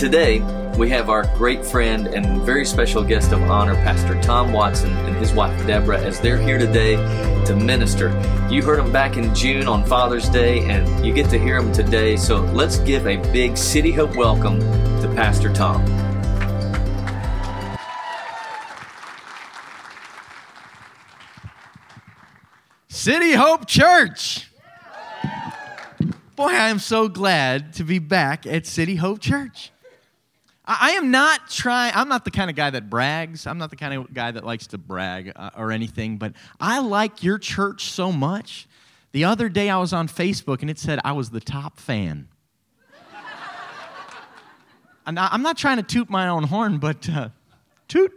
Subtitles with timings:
[0.00, 0.40] Today,
[0.78, 5.14] we have our great friend and very special guest of honor, Pastor Tom Watson and
[5.16, 6.96] his wife Deborah, as they're here today
[7.44, 8.08] to minister.
[8.50, 11.70] You heard them back in June on Father's Day, and you get to hear them
[11.70, 12.16] today.
[12.16, 14.58] So let's give a big City Hope welcome
[15.02, 15.84] to Pastor Tom.
[22.88, 24.50] City Hope Church.
[26.36, 29.72] Boy, I am so glad to be back at City Hope Church.
[30.72, 33.44] I am not trying, I'm not the kind of guy that brags.
[33.44, 36.78] I'm not the kind of guy that likes to brag uh, or anything, but I
[36.78, 38.68] like your church so much.
[39.10, 42.28] The other day I was on Facebook and it said I was the top fan.
[45.06, 47.30] and I'm not trying to toot my own horn, but uh,
[47.88, 48.12] toot.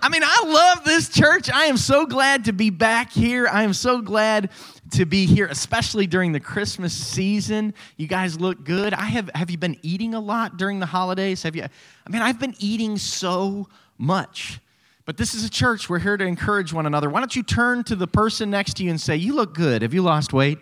[0.00, 1.48] I mean, I love this church.
[1.48, 3.46] I am so glad to be back here.
[3.46, 4.50] I am so glad
[4.92, 7.74] to be here, especially during the Christmas season.
[7.96, 8.94] You guys look good.
[8.94, 11.42] I have have you been eating a lot during the holidays?
[11.42, 13.68] Have you I mean, I've been eating so
[13.98, 14.60] much.
[15.04, 15.88] But this is a church.
[15.90, 17.10] We're here to encourage one another.
[17.10, 19.82] Why don't you turn to the person next to you and say, "You look good.
[19.82, 20.58] Have you lost weight?"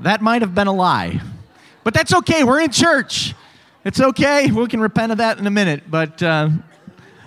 [0.00, 1.20] that might have been a lie.
[1.84, 2.44] But that's okay.
[2.44, 3.34] We're in church.
[3.84, 4.50] It's okay.
[4.50, 5.90] We can repent of that in a minute.
[5.90, 6.50] But uh,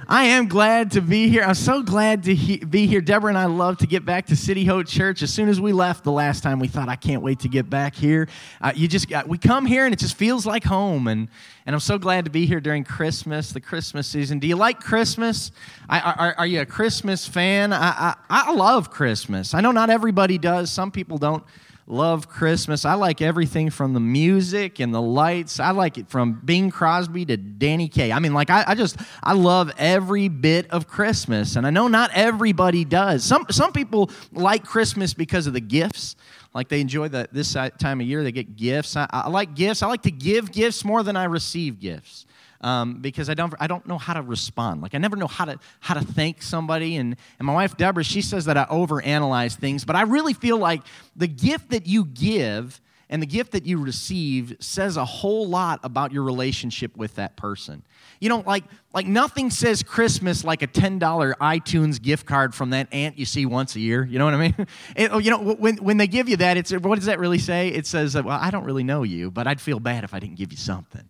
[0.07, 1.43] I am glad to be here.
[1.43, 3.01] I'm so glad to he- be here.
[3.01, 5.23] Deborah and I love to get back to City Hope Church.
[5.23, 7.71] As soon as we left the last time, we thought, I can't wait to get
[7.71, 8.27] back here.
[8.61, 11.07] Uh, you just uh, we come here and it just feels like home.
[11.07, 11.27] And
[11.65, 14.37] and I'm so glad to be here during Christmas, the Christmas season.
[14.37, 15.51] Do you like Christmas?
[15.89, 17.73] I, are, are, you a Christmas fan?
[17.73, 19.55] I, I, I love Christmas.
[19.55, 20.71] I know not everybody does.
[20.71, 21.43] Some people don't
[21.87, 22.83] love Christmas.
[22.85, 25.59] I like everything from the music and the lights.
[25.59, 28.11] I like it from Bing Crosby to Danny Kaye.
[28.11, 31.55] I mean, like, I, I, just, I love every bit of Christmas.
[31.55, 33.23] And I know not everybody does.
[33.23, 36.15] Some, some people like Christmas because of the gifts.
[36.53, 38.95] Like they enjoy the, this time of year, they get gifts.
[38.95, 39.83] I, I like gifts.
[39.83, 42.25] I like to give gifts more than I receive gifts
[42.65, 44.81] um, because I don't, I don't know how to respond.
[44.81, 46.95] Like I never know how to, how to thank somebody.
[46.95, 50.57] And, and my wife, Deborah, she says that I overanalyze things, but I really feel
[50.57, 50.81] like
[51.15, 55.79] the gift that you give and the gift that you receive says a whole lot
[55.83, 57.83] about your relationship with that person.
[58.19, 58.63] You know, like,
[58.95, 60.99] like nothing says Christmas like a $10
[61.35, 64.03] iTunes gift card from that aunt you see once a year.
[64.03, 64.55] You know what I mean?
[64.95, 67.67] It, you know, when, when they give you that, it's, what does that really say?
[67.67, 70.37] It says, well, I don't really know you, but I'd feel bad if I didn't
[70.37, 71.07] give you something,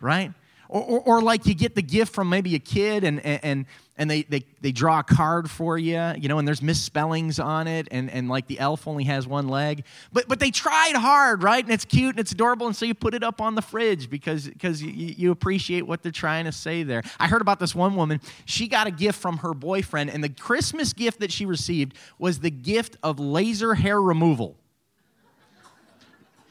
[0.00, 0.32] right?
[0.68, 3.66] Or, or, or, like you get the gift from maybe a kid and, and,
[3.98, 7.66] and they, they, they draw a card for you, you know, and there's misspellings on
[7.66, 9.84] it, and, and like the elf only has one leg.
[10.12, 11.62] But, but they tried hard, right?
[11.62, 14.10] And it's cute and it's adorable, and so you put it up on the fridge
[14.10, 17.02] because, because you, you appreciate what they're trying to say there.
[17.18, 18.20] I heard about this one woman.
[18.44, 22.40] She got a gift from her boyfriend, and the Christmas gift that she received was
[22.40, 24.56] the gift of laser hair removal.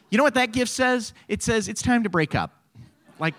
[0.09, 1.13] You know what that gift says?
[1.27, 2.51] It says it's time to break up.
[3.19, 3.33] Like,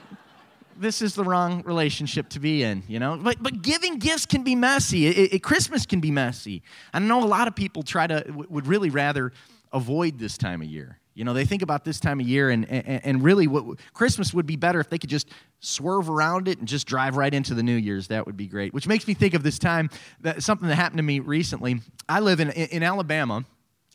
[0.78, 3.16] this is the wrong relationship to be in, you know?
[3.16, 5.06] But, but giving gifts can be messy.
[5.06, 6.62] It, it, Christmas can be messy.
[6.92, 9.32] I know a lot of people try to, would really rather
[9.72, 10.98] avoid this time of year.
[11.14, 14.34] You know, they think about this time of year, and, and, and really, what Christmas
[14.34, 17.54] would be better if they could just swerve around it and just drive right into
[17.54, 18.08] the New Year's.
[18.08, 18.74] That would be great.
[18.74, 19.88] Which makes me think of this time,
[20.20, 21.80] that, something that happened to me recently.
[22.06, 23.46] I live in, in Alabama.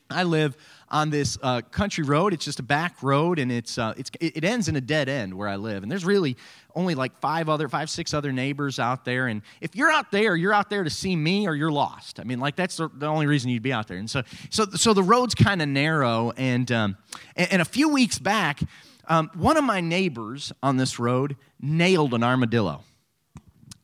[0.09, 0.57] I live
[0.91, 2.33] on this uh, country road.
[2.33, 5.33] It's just a back road, and it's, uh, it's, it ends in a dead end
[5.33, 5.83] where I live.
[5.83, 6.35] And there's really
[6.75, 9.27] only like five other, five, six other neighbors out there.
[9.27, 12.19] And if you're out there, you're out there to see me or you're lost.
[12.19, 13.97] I mean, like that's the, the only reason you'd be out there.
[13.97, 16.31] And so, so, so the road's kind of narrow.
[16.35, 16.97] And, um,
[17.35, 18.59] and, and, a few weeks back,
[19.07, 22.83] um, one of my neighbors on this road nailed an armadillo.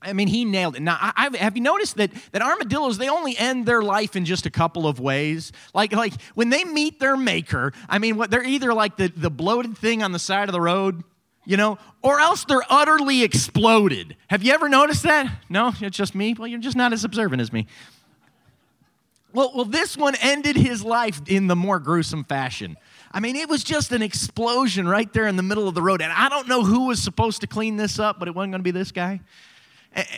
[0.01, 0.81] I mean, he nailed it.
[0.81, 4.45] Now, I, have you noticed that, that armadillos, they only end their life in just
[4.45, 5.51] a couple of ways?
[5.73, 9.31] Like, like when they meet their maker, I mean, what, they're either like the, the
[9.31, 11.03] bloated thing on the side of the road,
[11.45, 14.15] you know, or else they're utterly exploded.
[14.27, 15.31] Have you ever noticed that?
[15.49, 16.35] No, it's just me?
[16.37, 17.65] Well, you're just not as observant as me.
[19.33, 22.77] Well, well, this one ended his life in the more gruesome fashion.
[23.11, 26.01] I mean, it was just an explosion right there in the middle of the road.
[26.01, 28.59] And I don't know who was supposed to clean this up, but it wasn't going
[28.59, 29.21] to be this guy.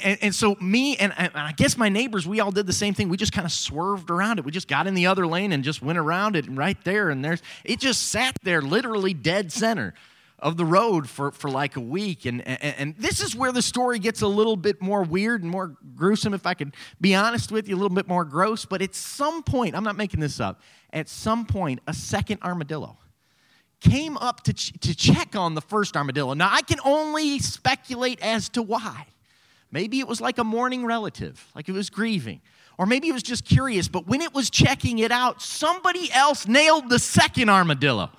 [0.04, 2.94] And, and, so me and, and, I guess my neighbors, we all did the same
[2.94, 3.08] thing.
[3.08, 4.44] We just kind of swerved around it.
[4.44, 7.10] We just got in the other lane and just went around it and right there.
[7.10, 9.94] And there's it just sat there literally dead center
[10.38, 12.26] of the road for, for like a week.
[12.26, 15.52] And, and, and this is where the story gets a little bit more weird and
[15.52, 18.66] more gruesome, if I could be honest with you, a little bit more gross.
[18.66, 20.62] But at some point, I'm not making this up,
[20.92, 22.98] at some point, a second armadillo
[23.82, 26.34] came up to, ch- to check on the first armadillo.
[26.34, 29.06] Now, I can only speculate as to why.
[29.72, 32.42] Maybe it was like a mourning relative, like it was grieving.
[32.78, 36.48] Or maybe it was just curious, but when it was checking it out, somebody else
[36.48, 38.10] nailed the second armadillo.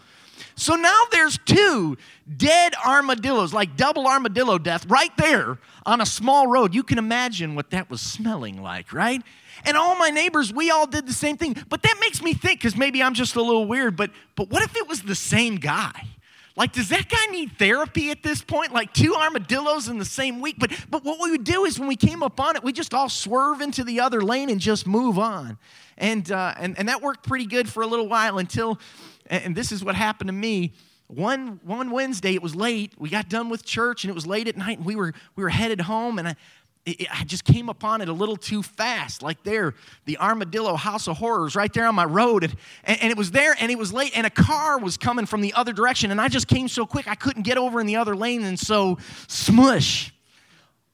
[0.55, 1.97] So now there's two
[2.37, 6.75] dead armadillos, like double armadillo death, right there on a small road.
[6.75, 9.23] You can imagine what that was smelling like, right?
[9.65, 11.57] And all my neighbors, we all did the same thing.
[11.69, 14.63] But that makes me think, because maybe I'm just a little weird, but, but what
[14.63, 16.07] if it was the same guy?
[16.57, 18.73] Like, does that guy need therapy at this point?
[18.73, 20.57] Like two armadillos in the same week?
[20.59, 22.93] But, but what we would do is when we came up on it, we just
[22.93, 25.59] all swerve into the other lane and just move on.
[25.97, 28.81] And, uh, and, and that worked pretty good for a little while until,
[29.27, 30.73] and this is what happened to me.
[31.07, 32.93] One, one Wednesday, it was late.
[32.97, 35.43] We got done with church and it was late at night and we were, we
[35.43, 36.19] were headed home.
[36.19, 36.37] And I,
[36.87, 39.75] it, I just came upon it a little too fast, like there,
[40.07, 42.45] the Armadillo House of Horrors right there on my road.
[42.85, 45.41] And, and, it was there and it was late, and a car was coming from
[45.41, 46.11] the other direction.
[46.11, 48.45] And I just came so quick, I couldn't get over in the other lane.
[48.45, 48.99] And so,
[49.29, 50.13] smush.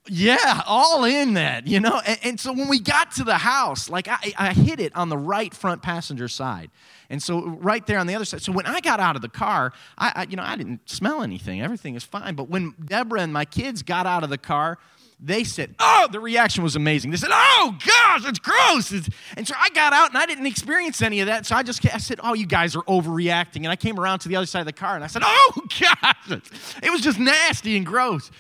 [0.09, 2.01] Yeah, all in that, you know.
[2.07, 5.09] And, and so when we got to the house, like I, I hit it on
[5.09, 6.71] the right front passenger side.
[7.11, 8.43] And so right there on the other side.
[8.43, 11.23] So when I got out of the car, I, I you know, I didn't smell
[11.23, 11.61] anything.
[11.61, 12.37] Everything is fine.
[12.37, 14.79] But when Deborah and my kids got out of the car,
[15.19, 17.11] they said, Oh, the reaction was amazing.
[17.11, 18.91] They said, Oh, gosh, it's gross.
[19.37, 21.47] And so I got out and I didn't experience any of that.
[21.47, 23.57] So I just I said, Oh, you guys are overreacting.
[23.59, 25.53] And I came around to the other side of the car and I said, Oh,
[25.81, 26.41] gosh.
[26.83, 28.31] It was just nasty and gross.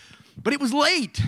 [0.43, 1.19] But it was late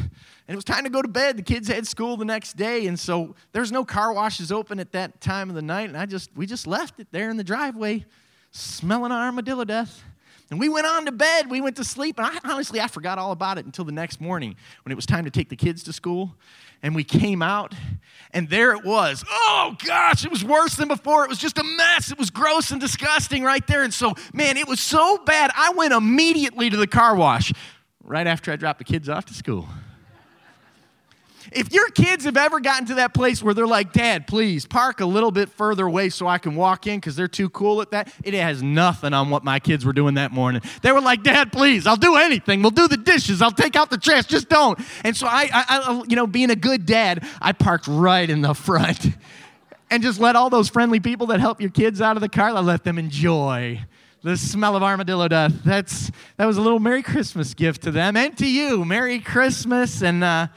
[0.49, 1.37] and it was time to go to bed.
[1.39, 2.87] The kids had school the next day.
[2.87, 5.89] And so there's no car washes open at that time of the night.
[5.89, 8.05] And I just, we just left it there in the driveway,
[8.51, 10.03] smelling armadillo death.
[10.51, 11.51] And we went on to bed.
[11.51, 12.19] We went to sleep.
[12.19, 15.05] And I, honestly, I forgot all about it until the next morning when it was
[15.05, 16.35] time to take the kids to school.
[16.83, 17.75] And we came out,
[18.33, 19.25] and there it was.
[19.29, 21.25] Oh, gosh, it was worse than before.
[21.25, 22.13] It was just a mess.
[22.13, 23.83] It was gross and disgusting right there.
[23.83, 25.51] And so, man, it was so bad.
[25.57, 27.53] I went immediately to the car wash
[28.05, 29.69] right after I dropped the kids off to school.
[31.53, 35.01] If your kids have ever gotten to that place where they're like, Dad, please park
[35.01, 37.91] a little bit further away so I can walk in because they're too cool at
[37.93, 40.63] that, it has nothing on what my kids were doing that morning.
[40.83, 42.61] They were like, Dad, please, I'll do anything.
[42.63, 43.41] We'll do the dishes.
[43.41, 44.27] I'll take out the trash.
[44.27, 44.79] Just don't.
[45.05, 48.43] And so I, I, I you know, being a good dad, I parked right in
[48.43, 49.07] the front
[49.91, 52.51] and just let all those friendly people that help your kids out of the car,
[52.51, 53.81] I let them enjoy
[54.23, 55.63] the smell of armadillo death.
[55.65, 58.85] That's that was a little Merry Christmas gift to them and to you.
[58.85, 60.23] Merry Christmas and.
[60.23, 60.49] Uh,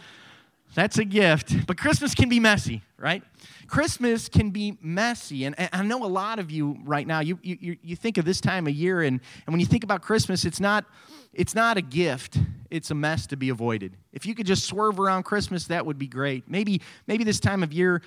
[0.73, 1.67] that's a gift.
[1.67, 3.23] But Christmas can be messy, right?
[3.67, 5.45] Christmas can be messy.
[5.45, 8.41] And, I know a lot of you right now, you, you, you think of this
[8.41, 10.85] time of year, and, and when you think about Christmas, it's not,
[11.33, 12.37] it's not a gift,
[12.69, 13.95] it's a mess to be avoided.
[14.13, 16.49] If you could just swerve around Christmas, that would be great.
[16.49, 18.01] Maybe, maybe this time of year,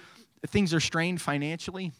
[0.46, 1.93] things are strained financially.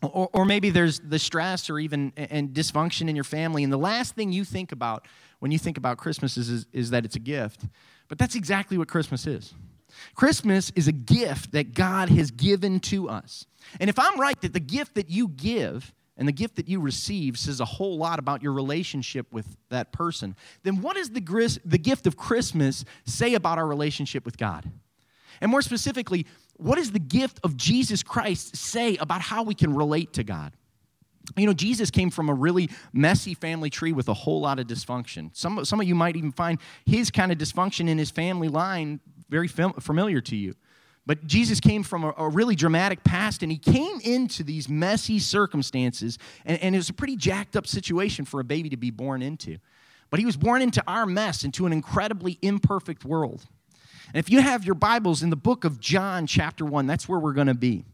[0.00, 3.64] Or, or maybe there's the stress or even and dysfunction in your family.
[3.64, 5.06] And the last thing you think about
[5.40, 7.64] when you think about Christmas is, is, is that it's a gift.
[8.06, 9.54] But that's exactly what Christmas is.
[10.14, 13.46] Christmas is a gift that God has given to us.
[13.80, 16.80] And if I'm right that the gift that you give and the gift that you
[16.80, 21.60] receive says a whole lot about your relationship with that person, then what does the,
[21.64, 24.70] the gift of Christmas say about our relationship with God?
[25.40, 26.26] And more specifically,
[26.56, 30.52] what does the gift of Jesus Christ say about how we can relate to God?
[31.36, 34.66] You know, Jesus came from a really messy family tree with a whole lot of
[34.66, 35.30] dysfunction.
[35.36, 39.00] Some, some of you might even find his kind of dysfunction in his family line
[39.28, 40.54] very familiar to you.
[41.06, 45.18] But Jesus came from a, a, really dramatic past and he came into these messy
[45.18, 48.90] circumstances, and, and it was a pretty jacked up situation for a baby to be
[48.90, 49.56] born into.
[50.10, 53.46] But he was born into our mess, into an incredibly imperfect world.
[54.08, 57.18] And if you have your Bibles in the book of John, chapter 1, that's where
[57.18, 57.84] we're going to be.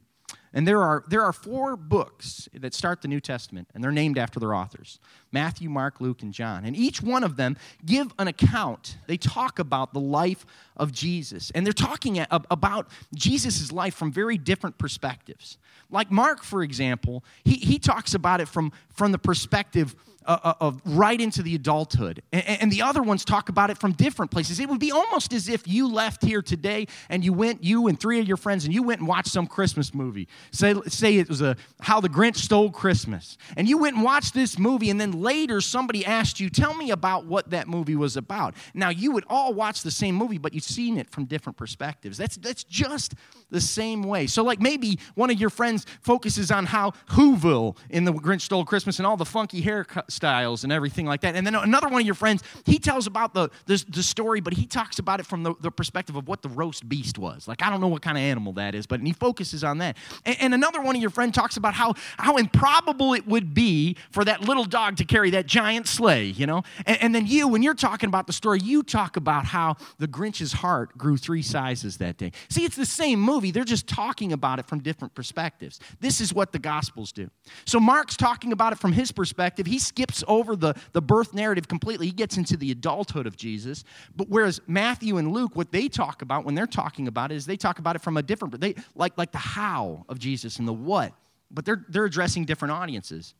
[0.55, 4.17] And there are, there are four books that start the New Testament, and they're named
[4.17, 5.01] after their authors
[5.33, 6.65] Matthew, Mark, Luke, and John.
[6.65, 8.97] And each one of them give an account.
[9.09, 10.47] They talk about the life
[10.77, 11.51] of Jesus.
[11.57, 15.59] And they're talking about Jesus' life from very different perspectives.
[15.91, 19.97] Like Mark, for example, he, he talks about it from, from the perspective
[20.27, 22.23] uh, uh, of right into the adulthood.
[22.33, 24.59] And, and, the other ones talk about it from different places.
[24.59, 28.01] It would be almost as if you left here today and you went, you and
[28.01, 30.27] three of your friends, and you went and watched some Christmas movie.
[30.51, 33.37] Say, say it was a How the Grinch Stole Christmas.
[33.57, 36.91] And you went and watched this movie, and then later somebody asked you, Tell me
[36.91, 38.55] about what that movie was about.
[38.73, 42.17] Now, you would all watch the same movie, but you've seen it from different perspectives.
[42.17, 43.15] That's, that's just
[43.51, 44.27] the same way.
[44.27, 48.65] So, like maybe one of your friends focuses on how Whoville in the Grinch Stole
[48.65, 51.35] Christmas and all the funky haircuts styles and everything like that.
[51.35, 54.55] And then another one of your friends, he tells about the, the, the story, but
[54.55, 57.49] he talks about it from the, the, perspective of what the roast beast was.
[57.49, 59.97] Like, I don't know what kind of animal that is, but he focuses on that.
[60.25, 63.97] And, and another one of your friends talks about how, how improbable it would be
[64.11, 66.63] for that little dog to carry that giant sleigh, you know?
[66.87, 70.07] And, and then you, when you're talking about the story, you talk about how the
[70.07, 72.33] Grinch's heart grew three sizes that day.
[72.49, 75.81] See, it's the same movie, they're just talking about it from different perspectives.
[76.01, 77.31] This is what the Gospels do.
[77.65, 79.67] So Mark's talking about it from his perspective.
[79.67, 82.07] He skips skips over the, the birth narrative completely.
[82.07, 83.85] He gets into the adulthood of Jesus.
[84.15, 87.47] But whereas Matthew and Luke, what they talk about when they're talking about it is
[87.47, 90.69] they talk about it from a different, they like, like the how of Jesus and
[90.69, 91.13] the what.
[91.51, 93.35] But they're, they're addressing different audiences.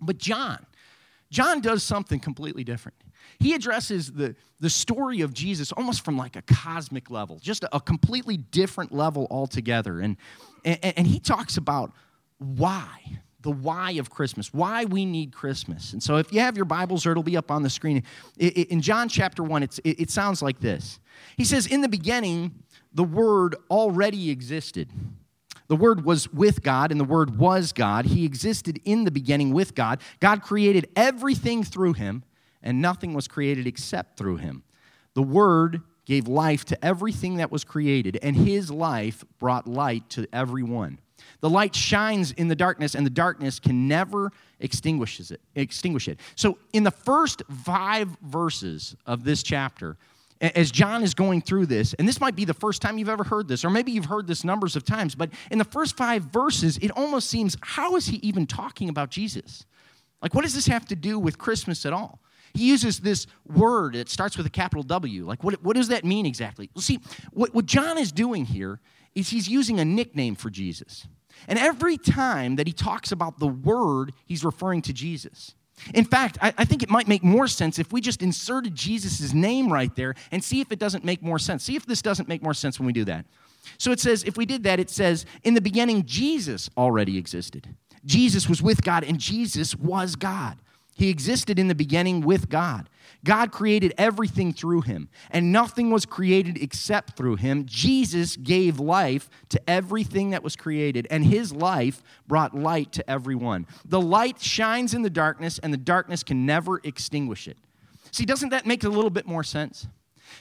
[0.00, 0.64] But John,
[1.30, 2.96] John does something completely different.
[3.40, 7.76] He addresses the, the story of Jesus almost from like a cosmic level, just a,
[7.76, 10.00] a completely different level altogether.
[10.00, 10.16] And,
[10.64, 11.92] and, and he talks about
[12.38, 15.92] why, the why of Christmas, why we need Christmas.
[15.92, 18.02] And so if you have your Bibles, or it'll be up on the screen,
[18.36, 20.98] in John chapter 1, it, it sounds like this.
[21.36, 22.56] He says, In the beginning,
[22.92, 24.90] the Word already existed.
[25.68, 28.06] The Word was with God, and the Word was God.
[28.06, 30.00] He existed in the beginning with God.
[30.18, 32.24] God created everything through him,
[32.64, 34.64] and nothing was created except through him.
[35.14, 40.26] The Word gave life to everything that was created, and his life brought light to
[40.32, 40.98] everyone.
[41.40, 45.40] The light shines in the darkness, and the darkness can never extinguish it.
[45.54, 46.20] Extinguish it.
[46.34, 49.96] So, in the first five verses of this chapter,
[50.40, 53.24] as John is going through this, and this might be the first time you've ever
[53.24, 56.24] heard this, or maybe you've heard this numbers of times, but in the first five
[56.24, 59.64] verses, it almost seems how is he even talking about Jesus?
[60.20, 62.20] Like, what does this have to do with Christmas at all?
[62.54, 65.26] He uses this word, it starts with a capital W.
[65.26, 66.70] Like, what, what does that mean exactly?
[66.74, 67.00] Well, see,
[67.32, 68.80] what, what John is doing here
[69.16, 71.08] is he's using a nickname for Jesus.
[71.48, 75.54] And every time that he talks about the word, he's referring to Jesus.
[75.92, 79.34] In fact, I, I, think it might make more sense if we just inserted Jesus'
[79.34, 81.64] name right there and see if it doesn't make more sense.
[81.64, 83.26] See if this doesn't make more sense when we do that.
[83.76, 87.68] So it says, if we did that, it says, in the beginning, Jesus already existed.
[88.06, 90.56] Jesus was with God, and Jesus was God.
[90.96, 92.88] He existed in the beginning with God.
[93.22, 97.66] God created everything through him, and nothing was created except through him.
[97.66, 103.66] Jesus gave life to everything that was created, and his life brought light to everyone.
[103.84, 107.58] The light shines in the darkness, and the darkness can never extinguish it.
[108.10, 109.86] See, doesn't that make a little bit more sense?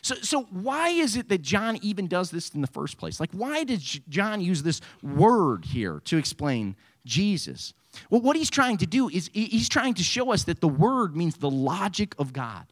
[0.02, 3.20] So, so why is it that John even does this in the first place?
[3.20, 7.74] Like, why did John use this word here to explain Jesus?
[8.10, 11.16] Well, what he's trying to do is he's trying to show us that the word
[11.16, 12.66] means the logic of God.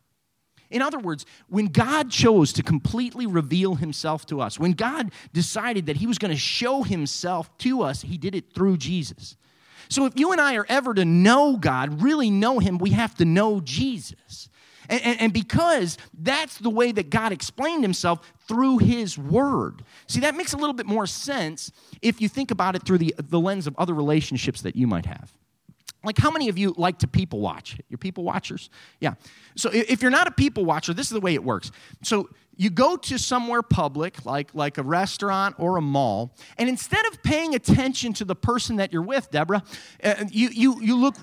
[0.70, 5.86] In other words, when God chose to completely reveal himself to us, when God decided
[5.86, 9.38] that he was going to show himself to us, he did it through Jesus.
[9.90, 13.14] So if you and I are ever to know God, really know him, we have
[13.16, 14.50] to know Jesus.
[14.90, 19.84] And, and, and, because that's the way that God explained himself through his word.
[20.08, 21.72] See, that makes a little bit more sense
[22.02, 25.06] if you think about it through the, the lens of other relationships that you might
[25.06, 25.34] have.
[26.04, 27.78] Like, how many of you like to people watch?
[27.90, 28.70] You're people watchers?
[29.00, 29.14] Yeah.
[29.56, 31.72] So, if you're not a people watcher, this is the way it works.
[32.04, 37.06] So, you go to somewhere public, like, like a restaurant or a mall, and instead
[37.08, 39.64] of paying attention to the person that you're with, Deborah,
[40.04, 41.16] uh, you, you, you look.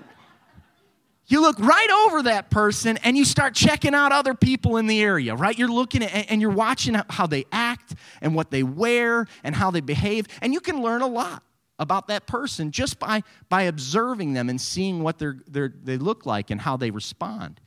[1.31, 5.01] You look right over that person and you start checking out other people in the
[5.01, 5.57] area, right?
[5.57, 9.71] You're looking at and you're watching how they act and what they wear and how
[9.71, 11.45] they behave, and you can learn a lot
[11.79, 16.27] about that person just by, by observing them and seeing what they're, they're, they look
[16.27, 17.61] like and how they respond.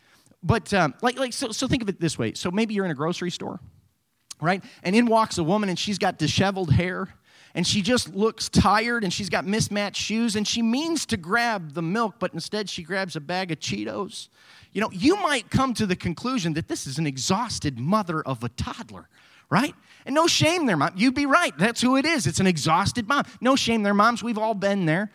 [0.44, 2.34] But um, like, like so, so think of it this way.
[2.34, 3.62] So maybe you're in a grocery store,
[4.42, 4.62] right?
[4.84, 7.08] And in walks a woman and she's got disheveled hair
[7.56, 11.74] and she just looks tired and she's got mismatched shoes and she means to grab
[11.74, 14.30] the milk, but instead she grabs a bag of Cheetos.
[14.72, 18.44] You know, you might come to the conclusion that this is an exhausted mother of
[18.44, 19.08] a toddler
[19.54, 19.76] right?
[20.06, 20.94] And no shame there, mom.
[20.96, 21.56] You'd be right.
[21.60, 22.26] That's who it is.
[22.26, 23.24] It's an exhausted mom.
[23.40, 24.24] No shame there, moms.
[24.24, 25.12] We've all been there.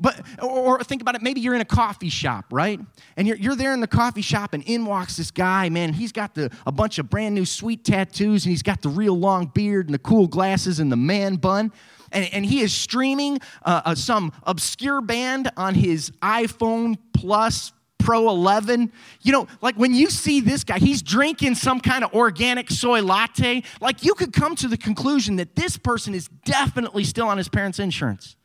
[0.00, 1.22] But or, or, think about it.
[1.22, 2.80] Maybe you're in a coffee shop, right?
[3.18, 5.68] And you're, you're there in the coffee shop, and in walks this guy.
[5.68, 8.88] Man, he's got the, a bunch of brand new sweet tattoos, and he's got the
[8.88, 11.70] real long beard and the cool glasses and the man bun.
[12.10, 18.28] And, and he is streaming uh, uh, some obscure band on his iPhone Plus Pro
[18.28, 18.92] 11.
[19.22, 23.02] You know, like when you see this guy, he's drinking some kind of organic soy
[23.02, 27.38] latte, like you could come to the conclusion that this person is definitely still on
[27.38, 28.36] his parents' insurance.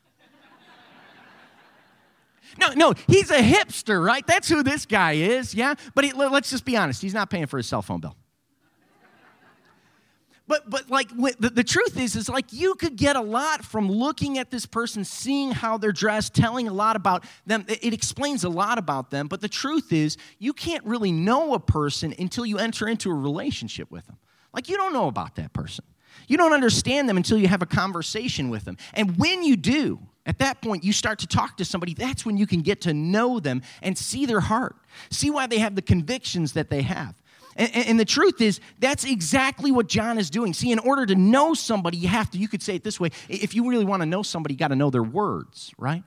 [2.59, 4.25] No, no, he's a hipster, right?
[4.25, 5.75] That's who this guy is, yeah?
[5.93, 8.15] But he, let's just be honest, he's not paying for his cell phone bill.
[10.47, 13.91] But, but like the, the truth is is like you could get a lot from
[13.91, 18.45] looking at this person seeing how they're dressed telling a lot about them it explains
[18.45, 22.45] a lot about them but the truth is you can't really know a person until
[22.45, 24.17] you enter into a relationship with them
[24.53, 25.83] like you don't know about that person
[26.29, 29.99] you don't understand them until you have a conversation with them and when you do
[30.27, 31.93] at that point, you start to talk to somebody.
[31.93, 34.75] That's when you can get to know them and see their heart,
[35.09, 37.15] see why they have the convictions that they have.
[37.57, 40.53] And, and, the truth is, that's exactly what John is doing.
[40.53, 43.09] See, in order to know somebody, you have to, you could say it this way
[43.27, 46.03] if you really want to know somebody, you got to know their words, right?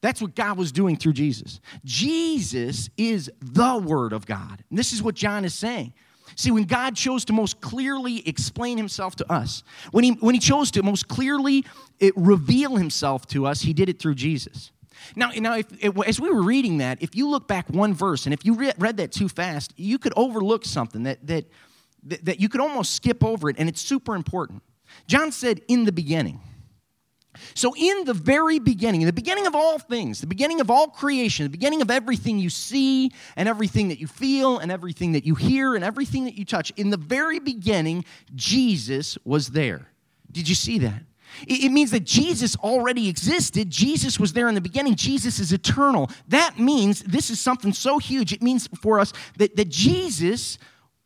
[0.00, 1.60] That's what God was doing through Jesus.
[1.84, 4.62] Jesus is the Word of God.
[4.70, 5.92] And this is what John is saying.
[6.36, 10.40] See, when God chose to most clearly explain himself to us, when he, when he
[10.40, 11.64] chose to most clearly
[12.00, 14.72] eh, reveal himself to us, he did it through Jesus.
[15.16, 18.26] Now, now if, if, as we were reading that, if you look back one verse,
[18.26, 21.44] and if you read, read that too fast, you could overlook something that, that,
[22.02, 24.62] that you could almost skip over it, and it's super important.
[25.06, 26.40] John said, in the beginning.
[27.54, 30.88] So, in the very beginning, in the beginning of all things, the beginning of all
[30.88, 35.24] creation, the beginning of everything you see and everything that you feel and everything that
[35.24, 38.04] you hear and everything that you touch, in the very beginning,
[38.34, 39.88] Jesus was there.
[40.30, 41.02] Did you see that?
[41.46, 43.70] It means that Jesus already existed.
[43.70, 44.94] Jesus was there in the beginning.
[44.94, 46.10] Jesus is eternal.
[46.28, 48.32] That means this is something so huge.
[48.32, 50.58] It means for us that, that Jesus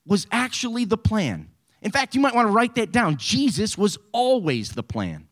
[0.06, 1.48] was actually the plan.
[1.82, 3.16] In fact, you might want to write that down.
[3.16, 5.28] Jesus was always the plan.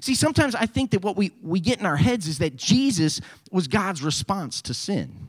[0.00, 3.20] See, sometimes I think that what we, we get in our heads is that Jesus
[3.50, 5.28] was God's response to sin.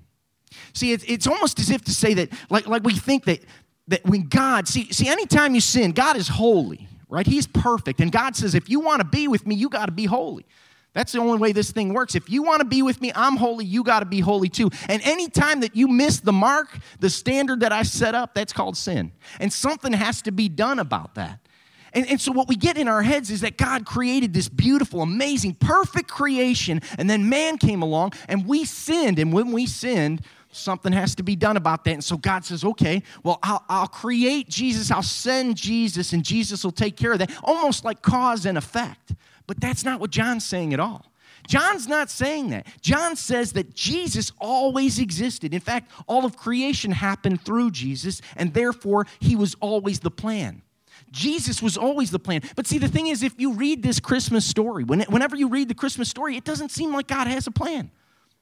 [0.74, 3.42] See, it's, it's almost as if to say that, like, like we think that,
[3.88, 7.26] that when God, see, see, anytime you sin, God is holy, right?
[7.26, 8.00] He's perfect.
[8.00, 10.46] And God says, if you want to be with me, you got to be holy.
[10.94, 12.16] That's the only way this thing works.
[12.16, 14.70] If you want to be with me, I'm holy, you got to be holy too.
[14.88, 18.78] And anytime that you miss the mark, the standard that I set up, that's called
[18.78, 19.12] sin.
[19.42, 21.46] And something has to be done about that.
[21.92, 25.02] And, and so, what we get in our heads is that God created this beautiful,
[25.02, 29.18] amazing, perfect creation, and then man came along and we sinned.
[29.18, 30.22] And when we sinned,
[30.56, 31.94] something has to be done about that.
[31.94, 36.64] And so God says, okay, well, I'll, I'll, create Jesus, I'll send Jesus, and Jesus
[36.64, 39.14] will take care of that, almost like cause and effect.
[39.48, 41.06] But that's not what John's saying at all.
[41.48, 42.66] John's not saying that.
[42.82, 45.54] John says that Jesus always existed.
[45.54, 50.64] In fact, all of creation happened through Jesus, and therefore, he was always the plan.
[51.12, 52.42] Jesus was always the plan.
[52.56, 55.76] But see, the thing is, if you read this Christmas story, whenever you read the
[55.76, 57.92] Christmas story, it doesn't seem like God has a plan,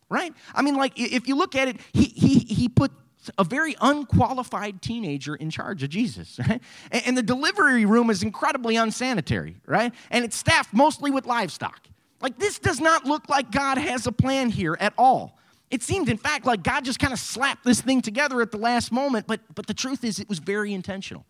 [0.10, 0.34] right?
[0.54, 2.92] I mean, like, if you look at it, he, he, he put
[3.38, 6.62] a very unqualified teenager in charge of Jesus, right?
[6.92, 9.94] And the delivery room is incredibly unsanitary, right?
[10.12, 11.88] And it's staffed mostly with livestock.
[12.22, 15.38] Like, this does not look like God has a plan here at all.
[15.70, 18.58] It seemed, in fact, like God just kind of slapped this thing together at the
[18.58, 21.26] last moment, but, but the truth is, it was very intentional.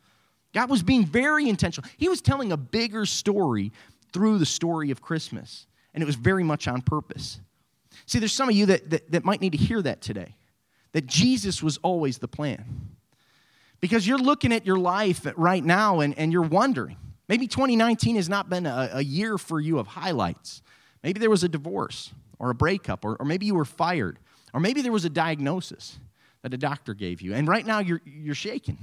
[0.54, 1.89] God was being very intentional.
[1.97, 3.71] He was telling a bigger story
[4.12, 7.39] through the story of Christmas, and it was very much on purpose.
[8.06, 10.36] See, there's some of you that, that, that might need to hear that today
[10.94, 12.63] that Jesus was always the plan.
[13.82, 16.98] Because you're looking at your life right now and, and you're wondering.
[17.28, 20.62] Maybe 2019 has not been a, a year for you of highlights.
[21.04, 24.20] Maybe there was a divorce or a breakup, or, or maybe you were fired,
[24.54, 25.98] or maybe there was a diagnosis
[26.44, 27.34] that a doctor gave you.
[27.34, 28.78] And right now you're, you're shaking.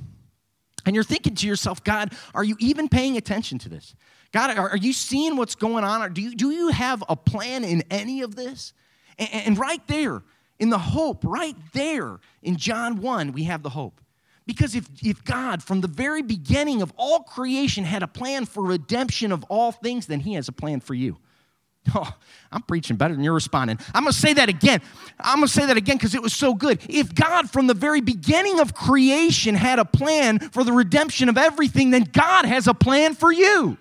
[0.87, 3.95] And you're thinking to yourself, God, are you even paying attention to this?
[4.33, 6.03] God, are, you seeing what's going on?
[6.03, 8.73] Or do you, do you have a plan in any of this?
[9.21, 10.23] And, and right there,
[10.59, 14.01] in the hope, right there in John 1, we have the hope.
[14.47, 18.65] Because if, if God, from the very beginning of all creation, had a plan for
[18.65, 21.19] redemption of all things, then He has a plan for you.
[21.95, 22.13] Oh,
[22.53, 23.79] I'm preaching better than you're responding.
[23.95, 24.83] I'm going to say that again.
[25.19, 26.79] I'm going to say that again because it was so good.
[26.89, 31.39] If God, from the very beginning of creation, had a plan for the redemption of
[31.39, 33.79] everything, then God has a plan for you.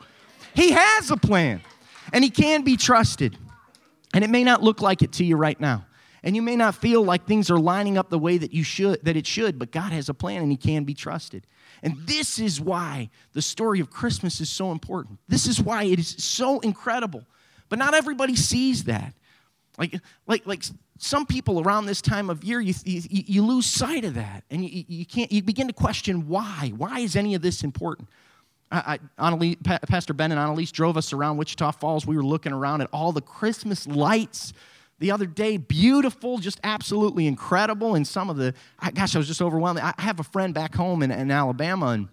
[0.55, 1.61] He has a plan,
[2.13, 3.37] and He can be trusted.
[4.13, 5.85] And it may not look like it to you right now.
[6.21, 9.03] And you may not feel like things are lining up the way that you should
[9.05, 11.47] that it should, but God has a plan and he can be trusted.
[11.81, 15.19] And this is why the story of Christmas is so important.
[15.29, 17.25] This is why it is so incredible
[17.69, 19.13] but not everybody sees that.
[19.77, 20.63] Like, like, like
[20.97, 24.43] some people around this time of year, you, you, you lose sight of that.
[24.49, 26.73] And you, you, can't, you begin to question why.
[26.75, 28.09] Why is any of this important?
[28.71, 32.05] I, I, Annalise, Pastor Ben and Annalise drove us around Wichita Falls.
[32.05, 34.53] We were looking around at all the Christmas lights
[34.99, 35.57] the other day.
[35.57, 37.95] Beautiful, just absolutely incredible.
[37.95, 38.53] And some of the,
[38.93, 39.79] gosh, I was just overwhelmed.
[39.79, 42.07] I have a friend back home in, in Alabama, and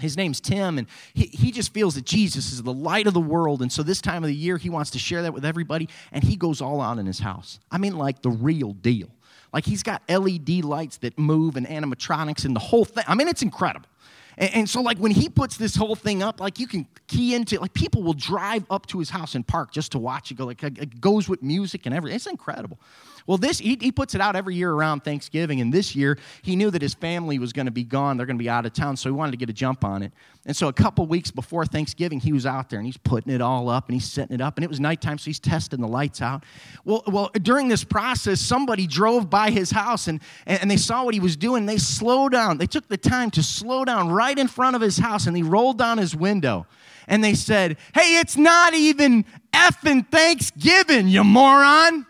[0.00, 3.20] his name's Tim, and he, he just feels that Jesus is the light of the
[3.20, 3.62] world.
[3.62, 6.24] And so, this time of the year, he wants to share that with everybody, and
[6.24, 7.60] he goes all out in his house.
[7.70, 9.08] I mean, like the real deal.
[9.52, 13.04] Like, he's got LED lights that move and animatronics and the whole thing.
[13.06, 13.88] I mean, it's incredible.
[14.36, 17.34] And, and, so, like, when he puts this whole thing up, like, you can key
[17.34, 20.36] into like, people will drive up to his house and park just to watch it
[20.36, 20.46] go.
[20.46, 22.16] Like, it goes with music and everything.
[22.16, 22.78] It's incredible.
[23.26, 26.56] Well, this he, he puts it out every year around Thanksgiving, and this year he
[26.56, 28.74] knew that his family was going to be gone; they're going to be out of
[28.74, 30.12] town, so he wanted to get a jump on it.
[30.46, 33.40] And so, a couple weeks before Thanksgiving, he was out there and he's putting it
[33.40, 35.88] all up and he's setting it up, and it was nighttime, so he's testing the
[35.88, 36.44] lights out.
[36.84, 41.14] Well, well, during this process, somebody drove by his house and and they saw what
[41.14, 41.64] he was doing.
[41.64, 42.58] They slowed down.
[42.58, 45.42] They took the time to slow down right in front of his house, and he
[45.42, 46.66] rolled down his window
[47.06, 52.06] and they said, Hey, it's not even effing Thanksgiving, you moron.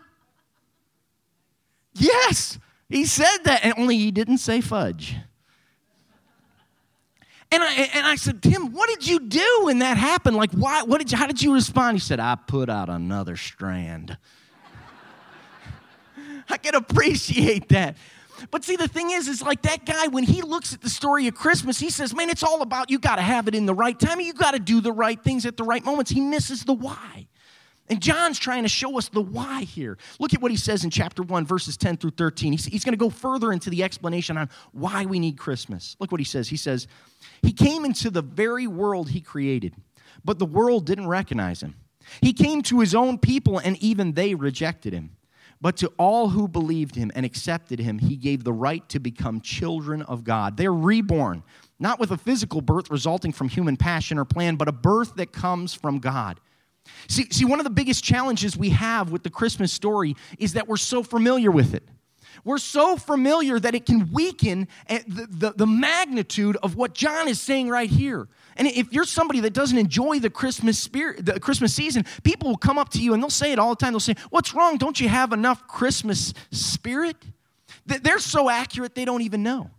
[1.95, 5.17] Yes, he said that, and only he didn't say fudge.
[7.53, 10.37] And I, and I said, Tim, what did you do when that happened?
[10.37, 11.97] Like, why, what did you, how did you respond?
[11.97, 14.19] He said, I put out another strand.
[16.49, 17.97] I can appreciate that.
[18.51, 21.29] But see, the thing is, is like that guy, when he looks at the story
[21.29, 23.75] of Christmas, he says, man, it's all about you got to have it in the
[23.75, 24.21] right time.
[24.21, 26.11] You got to do the right things at the right moments.
[26.11, 27.29] He misses the why.
[27.91, 29.99] And John's trying to show us the why here.
[30.19, 32.53] Look at what he says in chapter 1, verses 10 through 13.
[32.53, 35.95] He's, he's going to go further into the explanation on why we need Christmas.
[36.01, 36.49] Look what he says.
[36.49, 36.87] He says,
[37.43, 39.75] He came into the very world he created,
[40.25, 41.75] but the world didn't recognize him.
[42.23, 45.17] He came to his own people, and even they rejected him.
[45.61, 49.41] But to all who believed him and accepted him, he gave the right to become
[49.41, 50.57] children of God.
[50.57, 51.43] They're reborn,
[51.79, 55.33] not with a physical birth resulting from human passion or plan, but a birth that
[55.33, 56.41] comes from God.
[57.09, 60.69] See, see, one of the biggest challenges we have with the Christmas story is that
[60.69, 61.89] we're so familiar with it.
[62.45, 67.29] We're so familiar that it can weaken eh, the, the, the, magnitude of what John
[67.29, 68.29] is saying right here.
[68.57, 72.57] And if you're somebody that doesn't enjoy the Christmas spirit, the Christmas season, people will
[72.57, 73.93] come up to you and they'll say it all the time.
[73.93, 74.79] They'll say, What's wrong?
[74.79, 77.17] Don't you have enough Christmas spirit?
[77.87, 79.71] They're so accurate they don't even know.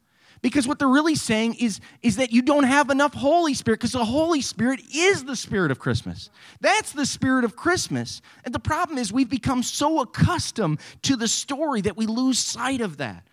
[0.45, 3.93] Because what they're really saying is, is that you don't have enough Holy Spirit, because
[3.93, 6.29] the Holy Spirit is the spirit of Christmas.
[6.61, 8.21] That's the spirit of Christmas.
[8.43, 12.81] And the problem is we've become so accustomed to the story that we lose sight
[12.81, 13.25] of that.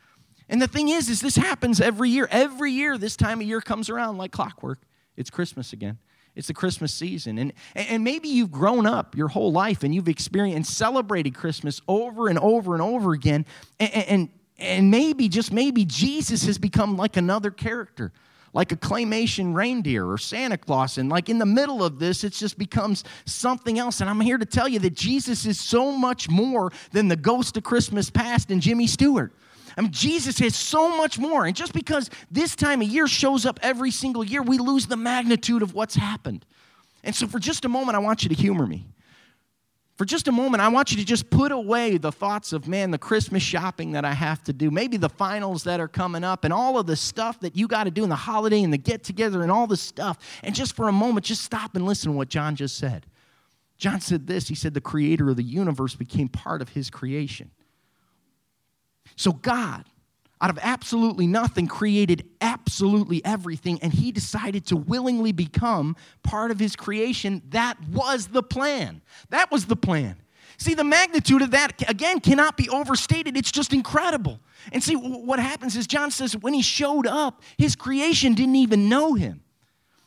[0.48, 2.26] And the thing is, is this happens every year.
[2.30, 4.78] Every year, this time of year comes around like clockwork.
[5.14, 5.98] It's Christmas again.
[6.34, 7.36] It's the Christmas season.
[7.36, 11.82] And, and maybe you've grown up your whole life and you've experienced and celebrated Christmas
[11.86, 13.44] over and over and over again.
[13.78, 14.28] And, and,
[14.62, 18.12] and maybe, just maybe, Jesus has become like another character,
[18.52, 20.98] like a claymation reindeer or Santa Claus.
[20.98, 24.00] And like in the middle of this, it just becomes something else.
[24.00, 27.56] And I'm here to tell you that Jesus is so much more than the ghost
[27.56, 29.32] of Christmas past and Jimmy Stewart.
[29.76, 31.46] I mean, Jesus has so much more.
[31.46, 34.96] And just because this time of year shows up every single year, we lose the
[34.96, 36.44] magnitude of what's happened.
[37.02, 38.86] And so, for just a moment, I want you to humor me.
[39.96, 42.90] For just a moment, I want you to just put away the thoughts of, man,
[42.90, 46.44] the Christmas shopping that I have to do, maybe the finals that are coming up,
[46.44, 48.78] and all of the stuff that you got to do in the holiday and the
[48.78, 50.18] get together and all the stuff.
[50.42, 53.06] And just for a moment, just stop and listen to what John just said.
[53.76, 57.50] John said this He said, The creator of the universe became part of his creation.
[59.16, 59.84] So, God,
[60.42, 66.58] out of absolutely nothing, created absolutely everything, and he decided to willingly become part of
[66.58, 67.40] his creation.
[67.50, 69.00] That was the plan.
[69.30, 70.16] That was the plan.
[70.58, 73.36] See, the magnitude of that, again, cannot be overstated.
[73.36, 74.40] It's just incredible.
[74.72, 78.88] And see, what happens is John says when he showed up, his creation didn't even
[78.88, 79.42] know him.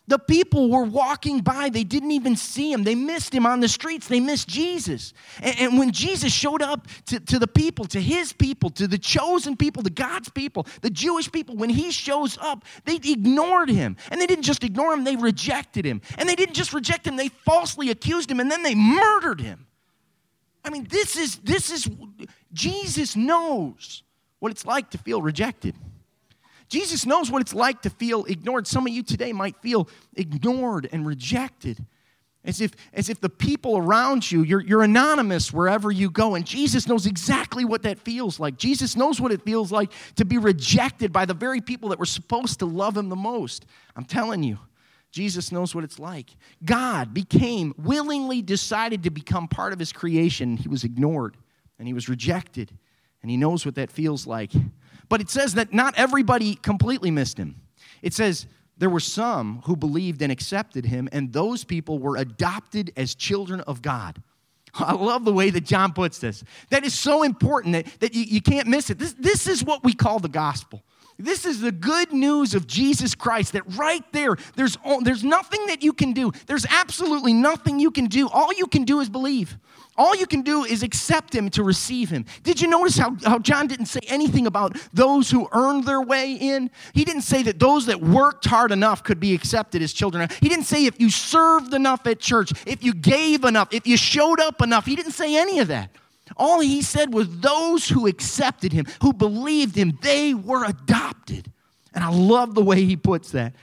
[0.08, 2.84] The people were walking by, they didn't even see him.
[2.84, 5.14] They missed him on the streets, they missed Jesus.
[5.42, 9.00] And, and, when Jesus showed up to, to the people, to his people, to the
[9.00, 13.98] chosen people, to God's people, the Jewish people, when he shows up, they ignored him.
[14.12, 16.02] And they didn't just ignore him, they rejected him.
[16.18, 19.66] And they didn't just reject him, they falsely accused him and then they murdered him.
[20.64, 21.90] I mean, this is, this is,
[22.54, 24.04] Jesus knows
[24.40, 25.76] what it's like to feel rejected.
[26.70, 28.68] Jesus knows what it's like to feel ignored.
[28.68, 31.86] Some of you today might feel ignored and rejected.
[32.44, 36.36] As if, as if the people around you, you're, you're anonymous wherever you go.
[36.36, 38.58] And Jesus knows exactly what that feels like.
[38.58, 42.06] Jesus knows what it feels like to be rejected by the very people that were
[42.06, 43.66] supposed to love him the most.
[43.96, 44.60] I'm telling you,
[45.12, 46.30] Jesus knows what it's like.
[46.64, 50.58] God became, willingly decided to become part of his creation.
[50.58, 51.38] He was ignored
[51.80, 52.78] and he was rejected.
[53.24, 54.52] And he knows what that feels like.
[55.10, 57.56] But it says that not everybody completely missed him.
[58.02, 62.92] It says there were some who believed and accepted him, and those people were adopted
[62.98, 64.22] as children of God.
[64.76, 66.44] I love the way that John puts this.
[66.70, 69.00] That is so important that, that you, you can't miss it.
[69.00, 70.84] This, this is what we call the gospel.
[71.18, 75.82] This is the good news of Jesus Christ that right there, there's, there's nothing that
[75.82, 76.34] you can do.
[76.46, 78.28] There's absolutely nothing you can do.
[78.28, 79.58] All you can do is believe.
[79.98, 82.26] All you can do is accept him to receive him.
[82.44, 86.34] Did you notice how, how John didn't say anything about those who earned their way
[86.34, 86.70] in?
[86.94, 90.28] He didn't say that those that worked hard enough could be accepted as children.
[90.42, 93.96] He didn't say if you served enough at church, if you gave enough, if you
[93.96, 94.86] showed up enough.
[94.86, 95.92] He didn't say any of that.
[96.36, 101.52] All he said was those who accepted him, who believed him, they were adopted.
[101.94, 103.54] And I love the way he puts that.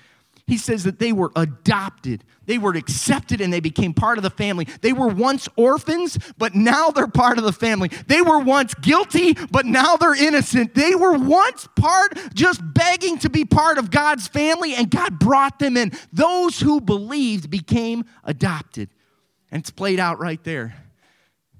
[0.46, 2.24] He says that they were adopted.
[2.46, 4.66] They were accepted and they became part of the family.
[4.80, 7.88] They were once orphans, but now they're part of the family.
[8.08, 10.74] They were once guilty, but now they're innocent.
[10.74, 15.58] They were once part, just begging to be part of God's family, and God brought
[15.58, 15.92] them in.
[16.12, 18.90] Those who believed became adopted.
[19.50, 20.74] And it's played out right there.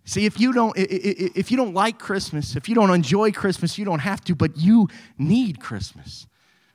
[0.05, 3.85] See, if you don't if you don't like Christmas, if you don't enjoy Christmas, you
[3.85, 6.27] don't have to, but you need Christmas.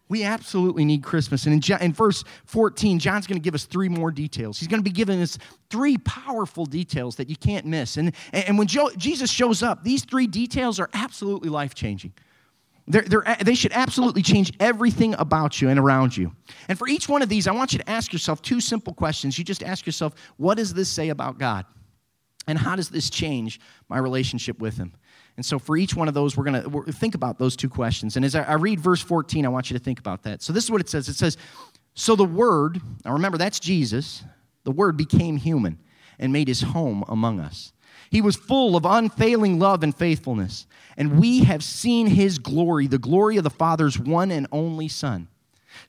[0.10, 1.46] We absolutely need Christmas.
[1.46, 4.58] And in, John, in verse 14, John's going to give us three more details.
[4.58, 5.38] He's going to be giving us
[5.70, 7.98] three powerful details that you can't miss.
[7.98, 12.14] And, and when Jesus shows up, these three details are absolutely life changing.
[12.90, 16.32] They're, they're, they should absolutely change everything about you and around you.
[16.70, 19.38] And for each one of these, I want you to ask yourself two simple questions.
[19.38, 21.66] You just ask yourself, what does this say about God?
[22.48, 24.94] And how does this change my relationship with Him?
[25.38, 28.16] And so, for each one of those, we're going to think about those two questions.
[28.16, 30.42] And as I, I read verse 14, I want you to think about that.
[30.42, 31.38] So, this is what it says it says,
[31.94, 34.24] So the Word, now remember that's Jesus,
[34.64, 35.78] the Word became human
[36.18, 37.72] and made his home among us.
[38.10, 40.66] He was full of unfailing love and faithfulness.
[40.98, 45.28] And we have seen his glory, the glory of the Father's one and only Son.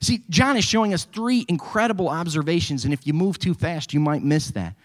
[0.01, 3.99] See, John is showing us three incredible observations, and if you move too fast, you
[3.99, 4.75] might miss that.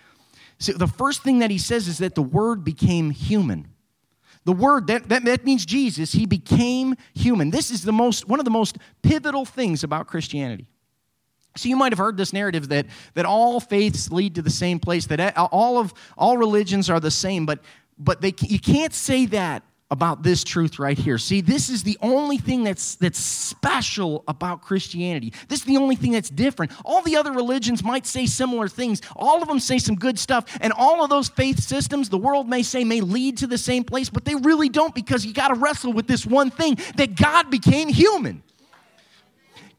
[0.59, 3.68] So, the first thing that he says is that the Word became human.
[4.44, 7.50] The Word, that, that, that means Jesus, he became human.
[7.50, 10.66] This is the most, one of the most pivotal things about Christianity.
[11.57, 14.80] So you might have heard this narrative that, that all faiths lead to the same
[14.80, 17.61] place, that all of all religions are the same, but,
[17.98, 19.62] but they, you can't say that
[19.94, 21.18] about this truth right here.
[21.18, 25.33] See, this is the only thing that's, that's special about Christianity.
[25.48, 26.72] This is the only thing that's different.
[26.85, 29.00] All the other religions might say similar things.
[29.14, 30.59] All of them say some good stuff.
[30.61, 33.85] And all of those faith systems, the world may say, may lead to the same
[33.85, 37.14] place, but they really don't because you got to wrestle with this one thing that
[37.14, 38.42] God became human.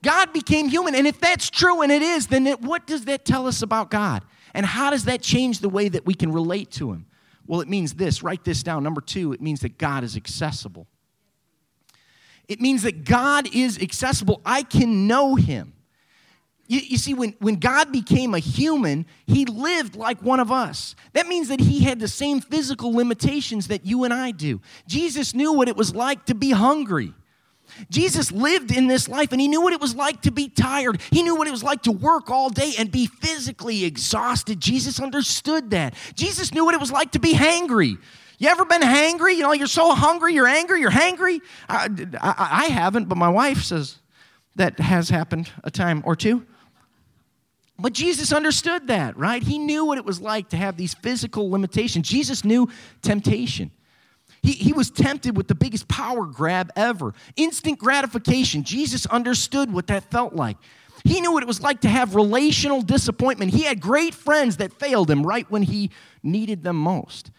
[0.02, 0.96] God became human.
[0.96, 3.92] And if that's true, and it is, then it, what does that tell us about
[3.92, 4.24] God?
[4.54, 7.06] And how does that change the way that we can relate to Him?
[7.48, 8.24] Well, it means this.
[8.24, 8.84] Write this down.
[8.84, 10.88] Number two, it means that God is accessible.
[12.48, 14.42] It means that God is accessible.
[14.46, 15.74] I can know Him.
[16.68, 20.96] You, you, see, when, when God became a human, he lived like one of us.
[21.14, 24.62] That means that he had the same physical limitations that you and I do.
[24.88, 27.14] Jesus knew what it was like to be hungry.
[27.90, 31.02] Jesus lived in this life and he knew what it was like to be tired.
[31.12, 34.60] He knew what it was like to work all day and be physically exhausted.
[34.60, 35.94] Jesus understood that.
[36.16, 37.98] Jesus knew what it was like to be hangry.
[38.38, 39.36] You ever been hangry?
[39.36, 41.40] You know, you're so hungry, you're angry, you're hangry.
[41.70, 41.90] I,
[42.22, 44.00] I, I haven't, but my wife says
[44.56, 46.46] that has happened a time or two.
[47.78, 49.44] But Jesus understood that, right?
[49.44, 52.08] He knew what it was like to have these physical limitations.
[52.08, 52.70] Jesus knew
[53.02, 53.72] temptation.
[54.46, 58.64] He, he was tempted with the biggest power grab ever instant gratification.
[58.64, 60.58] Jesus understood what that felt like.
[61.04, 63.52] He knew what it was like to have relational disappointment.
[63.52, 65.90] He had great friends that failed him right when he
[66.22, 67.32] needed them most.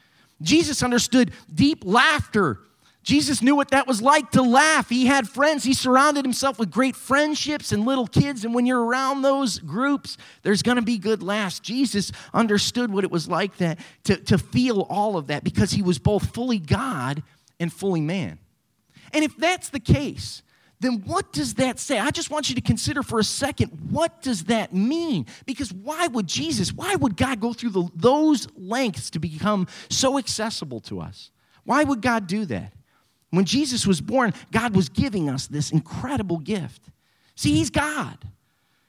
[0.43, 2.59] Jesus understood deep laughter
[3.07, 4.89] Jesus knew what that was like to laugh.
[4.89, 5.63] He had friends.
[5.63, 8.45] He surrounded himself with great friendships and little kids.
[8.45, 11.61] And when you're around those groups, there's going to be good laughs.
[11.61, 15.83] Jesus understood what it was like that, to, to feel all of that because he
[15.83, 17.23] was both fully God
[17.61, 18.41] and fully man.
[19.13, 20.43] And if that's the case,
[20.81, 22.01] then what does that say?
[22.01, 25.27] I just want you to consider for a second what does that mean?
[25.47, 30.19] Because why would Jesus, why would God go through the, those lengths to become so
[30.19, 31.31] accessible to us?
[31.63, 32.73] Why would God do that?
[33.31, 36.83] When Jesus was born, God was giving us this incredible gift.
[37.35, 38.19] See, He's God.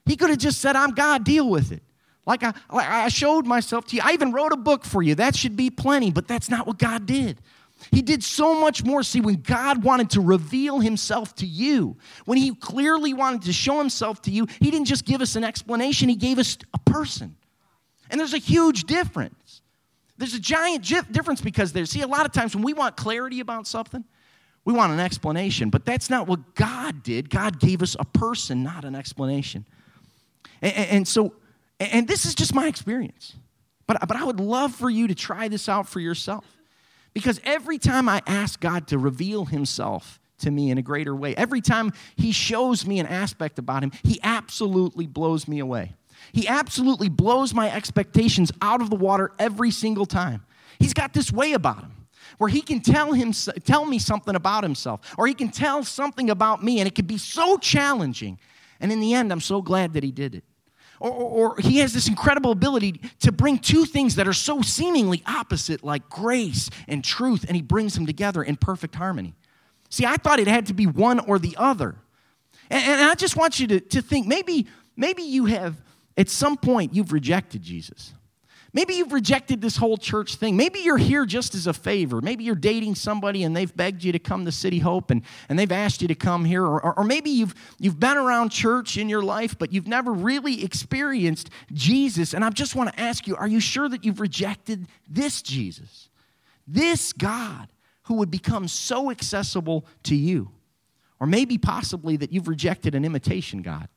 [0.05, 1.83] He could have just said, I'm God, deal with it.
[2.25, 4.01] Like I, like I showed myself to you.
[4.03, 5.15] I even wrote a book for you.
[5.15, 7.41] That should be plenty, but that's not what God did.
[7.91, 9.03] He did so much more.
[9.03, 13.77] See, when God wanted to reveal himself to you, when he clearly wanted to show
[13.77, 17.35] himself to you, he didn't just give us an explanation, he gave us a person.
[18.09, 19.61] And there's a huge difference.
[20.17, 23.39] There's a giant difference because there's, see, a lot of times when we want clarity
[23.39, 24.03] about something,
[24.67, 27.29] we want an explanation, but that's not what God did.
[27.29, 29.65] God gave us a person, not an explanation.
[30.61, 31.35] And, and so,
[31.79, 33.37] and this is just my experience.
[33.87, 36.43] But, but I would love for you to try this out for yourself.
[37.13, 41.33] Because every time I ask God to reveal himself to me in a greater way,
[41.37, 45.93] every time he shows me an aspect about him, he absolutely blows me away.
[46.33, 50.43] He absolutely blows my expectations out of the water every single time.
[50.77, 51.96] He's got this way about him
[52.37, 56.29] where he can tell, him, tell me something about himself, or he can tell something
[56.29, 58.39] about me, and it can be so challenging.
[58.79, 60.43] And in the end, I'm so glad that he did it.
[60.99, 64.63] Or, or, or, he has this incredible ability to bring two things that are so
[64.63, 69.35] seemingly opposite, like grace and truth, and he brings them together in perfect harmony.
[69.89, 71.95] See, I thought it had to be one or the other.
[72.69, 75.75] And, and I just want you to, to think maybe, maybe you have,
[76.17, 78.13] at some point, you've rejected Jesus.
[78.77, 80.55] Maybe you've rejected this whole church thing.
[80.55, 82.21] Maybe you're here just as a favor.
[82.21, 85.57] Maybe you're dating somebody and they've begged you to come to City Hope and, and
[85.57, 86.63] they've asked you to come here.
[86.63, 90.13] Or, or, or maybe you've, you've been around church in your life, but you've never
[90.13, 92.35] really experienced Jesus.
[92.35, 96.09] And I just want to ask you are you sure that you've rejected this Jesus?
[96.67, 97.69] This God
[98.03, 100.51] who would become so accessible to you.
[101.19, 103.89] Or maybe possibly that you've rejected an imitation God.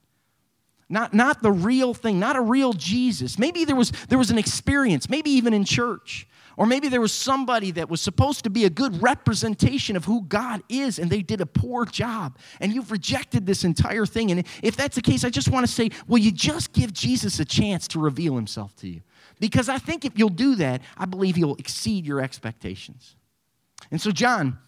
[0.92, 3.38] Not, not the real thing, not a real Jesus.
[3.38, 6.26] Maybe there was, there was an experience, maybe even in church.
[6.56, 10.22] Or maybe there was somebody that was supposed to be a good representation of who
[10.22, 12.36] God is and they did a poor job.
[12.58, 14.32] And you've rejected this entire thing.
[14.32, 17.38] And if that's the case, I just want to say, will you just give Jesus
[17.38, 19.00] a chance to reveal himself to you?
[19.38, 23.14] Because I think if you'll do that, I believe he'll exceed your expectations.
[23.92, 24.58] And so, John,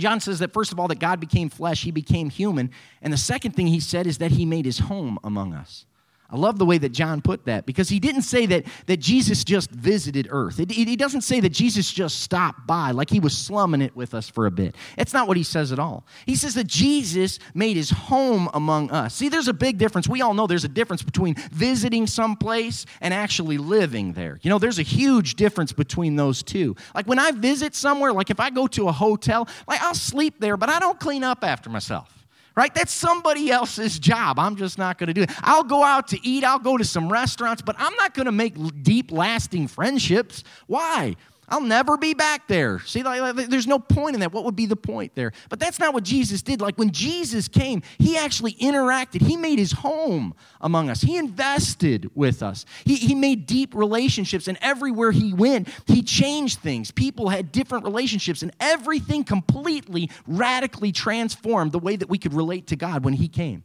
[0.00, 2.70] John says that first of all, that God became flesh, he became human.
[3.02, 5.86] And the second thing he said is that he made his home among us.
[6.30, 9.44] I love the way that John put that because he didn't say that, that Jesus
[9.44, 10.60] just visited earth.
[10.60, 14.12] It, he doesn't say that Jesus just stopped by like he was slumming it with
[14.12, 14.74] us for a bit.
[14.98, 16.04] It's not what he says at all.
[16.26, 19.14] He says that Jesus made his home among us.
[19.14, 20.06] See, there's a big difference.
[20.06, 24.38] We all know there's a difference between visiting someplace and actually living there.
[24.42, 26.76] You know, there's a huge difference between those two.
[26.94, 30.40] Like when I visit somewhere, like if I go to a hotel, like I'll sleep
[30.40, 32.17] there, but I don't clean up after myself
[32.58, 32.74] right?
[32.74, 34.36] That's somebody else's job.
[34.40, 35.30] I'm just not going to do it.
[35.42, 38.32] I'll go out to eat, I'll go to some restaurants, but I'm not going to
[38.32, 40.42] make deep, lasting friendships.
[40.66, 41.14] Why?
[41.50, 42.80] I'll never be back there.
[42.80, 44.32] See, like, there's no point in that.
[44.32, 45.32] What would be the point there?
[45.48, 46.60] But that's not what Jesus did.
[46.60, 49.22] Like when Jesus came, he actually interacted.
[49.22, 51.00] He made his home among us.
[51.00, 52.66] He invested with us.
[52.84, 56.90] He, he made deep relationships, and everywhere he went, he changed things.
[56.90, 62.66] People had different relationships, and everything completely, radically transformed the way that we could relate
[62.68, 63.62] to God when he came.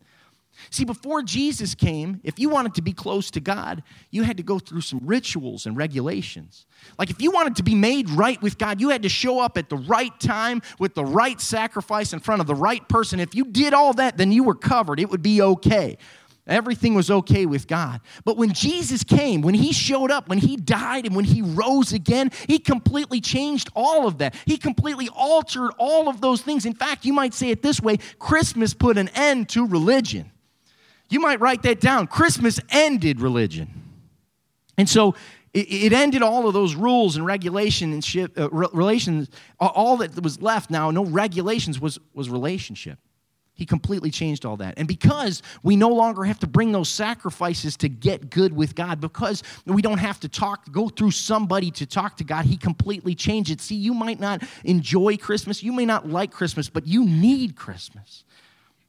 [0.70, 4.44] See, before Jesus came, if you wanted to be close to God, you had to
[4.44, 6.66] go through some rituals and regulations.
[6.98, 9.58] Like if you wanted to be made right with God, you had to show up
[9.58, 13.20] at the right time with the right sacrifice in front of the right person.
[13.20, 15.00] If you did all that, then you were covered.
[15.00, 15.98] It would be okay.
[16.46, 18.02] Everything was okay with God.
[18.26, 21.94] But when Jesus came, when he showed up, when he died, and when he rose
[21.94, 24.36] again, he completely changed all of that.
[24.46, 26.66] He completely altered all of those things.
[26.66, 30.33] In fact, you might say it this way Christmas put an end to religion.
[31.10, 32.08] You might write that down.
[32.08, 33.70] Christmas ended religion.
[34.78, 35.16] And so
[35.54, 39.30] it, ended all of those rules and shit, uh, relations.
[39.60, 42.98] All that was left now, no regulations, was, was relationship.
[43.56, 44.74] He completely changed all that.
[44.78, 49.00] And because we no longer have to bring those sacrifices to get good with God,
[49.00, 53.14] because we don't have to talk, go through somebody to talk to God, He completely
[53.14, 53.62] changed it.
[53.62, 58.24] See, you might not enjoy Christmas, you may not like Christmas, but you need Christmas.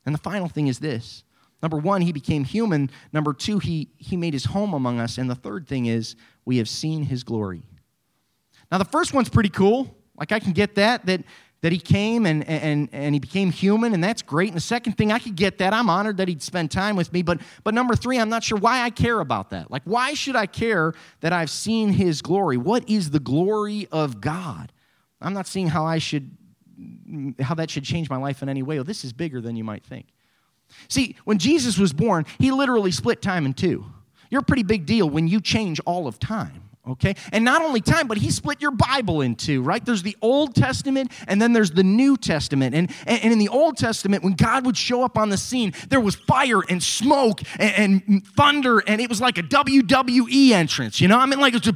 [0.06, 1.24] And the final thing is this
[1.64, 2.90] Number one, he became human.
[3.10, 5.16] Number two, he, he made his home among us.
[5.16, 7.62] And the third thing is, we have seen his glory.
[8.70, 9.96] Now, the first one's pretty cool.
[10.14, 11.22] Like, I can get that, that,
[11.62, 14.48] that he came and, and, and he became human, and that's great.
[14.48, 15.72] And the second thing, I could get that.
[15.72, 17.22] I'm honored that he'd spend time with me.
[17.22, 19.70] But, but number three, I'm not sure why I care about that.
[19.70, 22.58] Like, why should I care that I've seen his glory?
[22.58, 24.70] What is the glory of God?
[25.18, 26.30] I'm not seeing how I should,
[27.40, 28.76] how that should change my life in any way.
[28.76, 30.08] Well, this is bigger than you might think.
[30.88, 33.86] See, when Jesus was born, he literally split time in two.
[34.30, 37.14] You're a pretty big deal when you change all of time okay?
[37.32, 39.84] And not only time, but he split your Bible in two, right?
[39.84, 42.74] There's the Old Testament and then there's the New Testament.
[42.74, 46.00] And, and in the Old Testament, when God would show up on the scene, there
[46.00, 51.08] was fire and smoke and, and thunder, and it was like a WWE entrance, you
[51.08, 51.18] know?
[51.18, 51.74] I mean, like, it was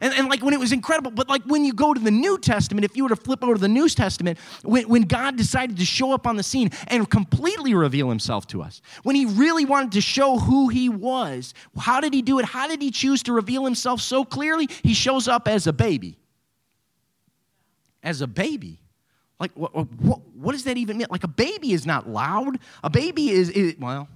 [0.00, 1.10] and, and like when it was incredible.
[1.10, 3.54] But like when you go to the New Testament, if you were to flip over
[3.54, 7.08] to the New Testament, when, when God decided to show up on the scene and
[7.08, 12.00] completely reveal himself to us, when he really wanted to show who he was, how
[12.00, 12.44] did he do it?
[12.44, 15.72] How did he choose to reveal himself so so clearly, he shows up as a
[15.72, 16.16] baby.
[18.00, 18.78] As a baby.
[19.40, 21.08] Like, what, what, what does that even mean?
[21.10, 22.60] Like, a baby is not loud.
[22.84, 24.06] A baby is, is well,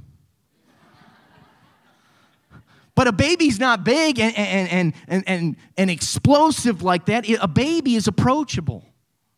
[2.94, 7.28] but a baby's not big and, and, and, and, and explosive like that.
[7.28, 8.84] A baby is approachable.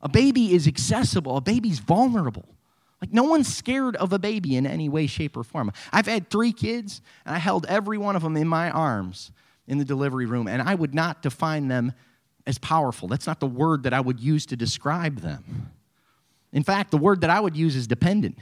[0.03, 1.39] A baby is accessible.
[1.39, 2.45] A baby's vulnerable.
[3.01, 5.73] Like, no one's scared of a baby in any way, shape, or form.
[5.91, 9.33] I've had three kids, and I held every one of them in my arms
[9.71, 11.93] in the delivery room, and I would not define them
[12.45, 13.07] as powerful.
[13.07, 15.71] That's not the word that I would use to describe them.
[16.53, 18.37] In fact, the word that I would use is dependent.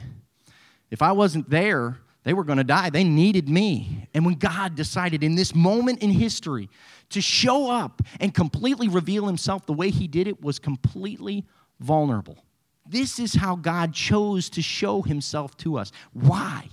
[0.89, 2.89] If I wasn't there, they were going to die.
[2.89, 4.07] They needed me.
[4.15, 6.67] And when God decided in this moment in history
[7.09, 11.45] to show up and completely reveal himself, the way he did it was completely
[11.79, 12.43] vulnerable.
[12.87, 15.91] This is how God chose to show himself to us.
[16.13, 16.67] Why?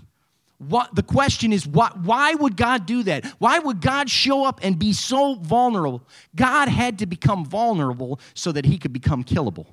[0.59, 3.27] What, the question is, what, why would God do that?
[3.39, 6.03] Why would God show up and be so vulnerable?
[6.35, 9.67] God had to become vulnerable so that he could become killable.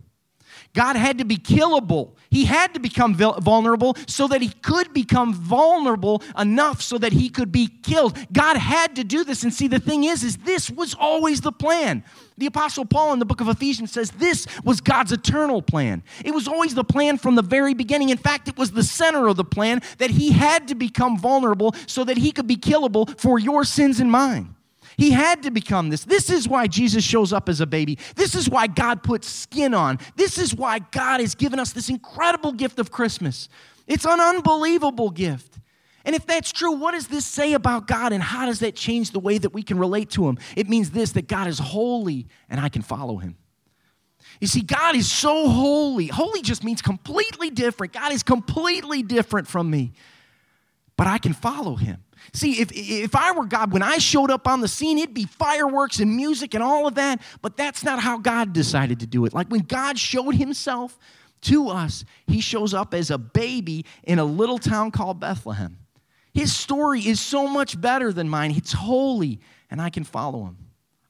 [0.74, 2.13] God had to be killable.
[2.32, 7.30] He had to become vulnerable so that he could become vulnerable enough so that he
[7.30, 8.17] could be killed.
[8.34, 9.43] God had to do this.
[9.43, 12.03] And see, the thing is, is this was always the plan.
[12.39, 16.01] The Apostle Paul in the book of Ephesians says this was God's eternal plan.
[16.26, 18.09] It was always the plan from the very beginning.
[18.09, 21.76] In fact, it was the center of the plan that he had to become vulnerable
[21.86, 24.55] so that he could be killable for your sins and mine.
[24.97, 26.03] He had to become this.
[26.03, 27.97] This is why Jesus shows up as a baby.
[28.15, 29.99] This is why God puts skin on.
[30.15, 33.49] This is why God has given us this incredible gift of Christmas.
[33.87, 35.59] It's an unbelievable gift.
[36.05, 39.11] And if that's true, what does this say about God and how does that change
[39.11, 40.37] the way that we can relate to Him?
[40.55, 43.37] It means this that God is holy and I can follow Him.
[44.41, 46.07] You see, God is so holy.
[46.07, 47.93] Holy just means completely different.
[47.93, 49.93] God is completely different from me,
[50.97, 52.03] but I can follow Him.
[52.32, 55.26] See, if, if I were God, when I showed up on the scene, it'd be
[55.26, 59.26] fireworks and music and all of that, but that's not how God decided to do
[59.26, 59.34] it.
[59.34, 60.97] Like when God showed himself
[61.41, 65.78] to us, he shows up as a baby in a little town called Bethlehem.
[66.34, 68.51] His story is so much better than mine.
[68.51, 70.57] It's holy, and I can follow him.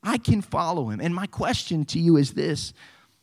[0.03, 0.99] I can follow him.
[0.99, 2.73] And my question to you is this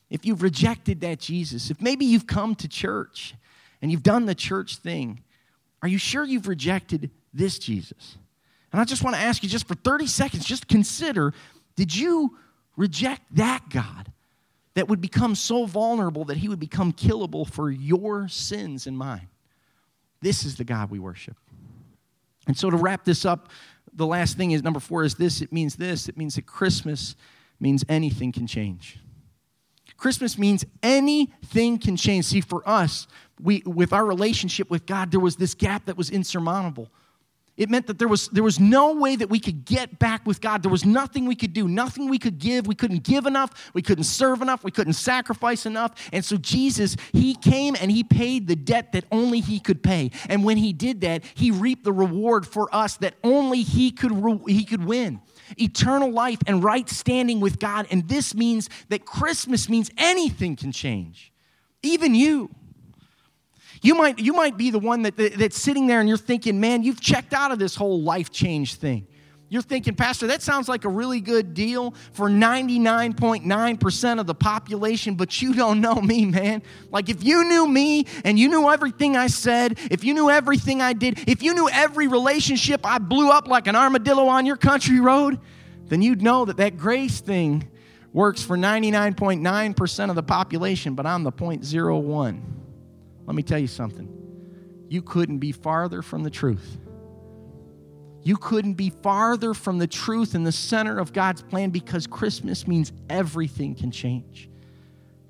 [0.09, 3.35] if you've rejected that Jesus, if maybe you've come to church
[3.83, 5.23] and you've done the church thing,
[5.83, 8.17] are you sure you've rejected this Jesus?
[8.73, 11.33] And I just want to ask you, just for 30 seconds, just consider
[11.77, 12.37] did you
[12.77, 14.13] reject that God
[14.75, 19.29] that would become so vulnerable that he would become killable for your sins and mine?
[20.21, 21.37] This is the God we worship.
[22.47, 23.51] And so to wrap this up,
[23.93, 27.17] the last thing is number four is this it means this it means that Christmas
[27.59, 28.99] means anything can change.
[29.97, 32.25] Christmas means anything can change.
[32.25, 33.07] See, for us,
[33.39, 36.89] we, with our relationship with God, there was this gap that was insurmountable.
[37.61, 40.41] It meant that there was, there was no way that we could get back with
[40.41, 40.63] God.
[40.63, 42.67] There was nothing we could do, nothing we could give.
[42.67, 43.71] We couldn't give enough.
[43.75, 44.65] We couldn't serve enough.
[44.65, 45.93] We couldn't sacrifice enough.
[46.11, 50.11] And so Jesus, He came and He paid the debt that only He could pay.
[50.31, 54.41] And when He did that, He reaped the reward for us that only He could,
[54.49, 55.21] he could win
[55.59, 57.87] eternal life and right standing with God.
[57.91, 61.31] And this means that Christmas means anything can change,
[61.83, 62.49] even you.
[63.83, 66.61] You might, you might be the one that, that, that's sitting there and you're thinking,
[66.61, 69.07] man, you've checked out of this whole life change thing.
[69.49, 75.17] You're thinking, Pastor, that sounds like a really good deal for 99.9% of the population,
[75.17, 76.63] but you don't know me, man.
[76.93, 80.81] Like, if you knew me and you knew everything I said, if you knew everything
[80.81, 84.57] I did, if you knew every relationship I blew up like an armadillo on your
[84.57, 85.41] country road,
[85.87, 87.69] then you'd know that that grace thing
[88.13, 92.60] works for 99.9% of the population, but I'm the 0.01.
[93.31, 94.09] Let me tell you something.
[94.89, 96.79] You couldn't be farther from the truth.
[98.25, 102.67] You couldn't be farther from the truth in the center of God's plan because Christmas
[102.67, 104.51] means everything can change.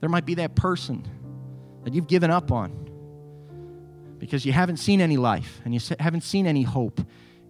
[0.01, 1.07] There might be that person
[1.84, 2.88] that you've given up on
[4.16, 7.01] because you haven't seen any life and you haven't seen any hope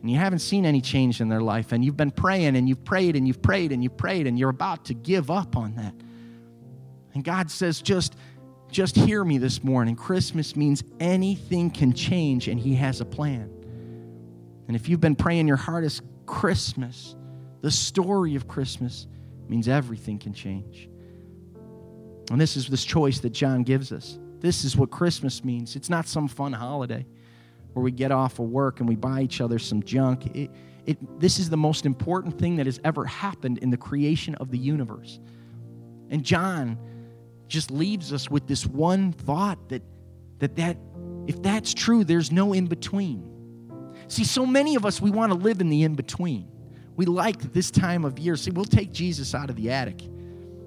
[0.01, 2.83] and you haven't seen any change in their life and you've been praying and you've
[2.83, 5.95] prayed and you've prayed and you've prayed and you're about to give up on that.
[7.15, 8.17] And God says, just
[8.71, 9.97] just hear me this morning.
[9.97, 13.51] Christmas means anything can change, and He has a plan.
[14.69, 17.17] And if you've been praying your hardest, Christmas,
[17.61, 19.07] the story of Christmas,
[19.49, 20.89] means everything can change.
[22.31, 24.19] And this is this choice that John gives us.
[24.39, 25.75] This is what Christmas means.
[25.75, 27.05] It's not some fun holiday
[27.73, 30.27] where we get off of work and we buy each other some junk.
[30.35, 30.51] It,
[30.87, 34.51] it, this is the most important thing that has ever happened in the creation of
[34.51, 35.19] the universe.
[36.11, 36.79] And John
[37.51, 39.83] just leaves us with this one thought that,
[40.39, 40.79] that, that
[41.27, 43.27] if that's true, there's no in between.
[44.09, 46.49] See, so many of us, we want to live in the in between.
[46.97, 48.37] We like this time of year.
[48.37, 50.03] See, we'll take Jesus out of the attic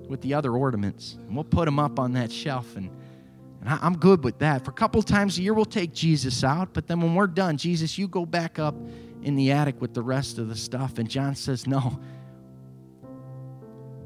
[0.08, 2.76] with the other ornaments and we'll put him up on that shelf.
[2.76, 2.90] And,
[3.62, 4.64] and I, I'm good with that.
[4.64, 6.74] For a couple times a year, we'll take Jesus out.
[6.74, 8.76] But then when we're done, Jesus, you go back up
[9.24, 10.98] in the attic with the rest of the stuff.
[10.98, 12.00] And John says, No,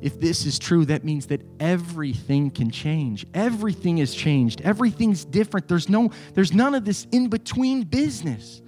[0.01, 3.25] if this is true, that means that everything can change.
[3.33, 4.61] Everything is changed.
[4.61, 5.67] Everything's different.
[5.67, 8.61] There's no there's none of this in between business.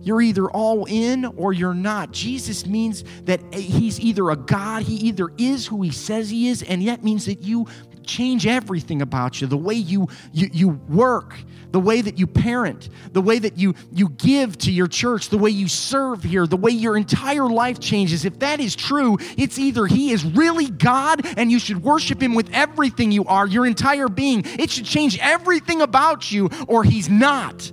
[0.00, 2.12] You're either all in or you're not.
[2.12, 6.62] Jesus means that he's either a God, he either is who he says he is,
[6.62, 7.66] and yet means that you
[8.06, 11.36] change everything about you the way you, you, you work,
[11.70, 15.38] the way that you parent, the way that you, you give to your church, the
[15.38, 18.24] way you serve here, the way your entire life changes.
[18.24, 22.34] If that is true, it's either He is really God and you should worship Him
[22.34, 24.42] with everything you are, your entire being.
[24.44, 27.70] It should change everything about you, or He's not.